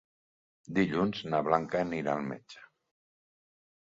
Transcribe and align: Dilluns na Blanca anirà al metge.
Dilluns 0.77 1.19
na 1.33 1.41
Blanca 1.47 1.81
anirà 1.81 2.15
al 2.21 2.23
metge. 2.31 2.65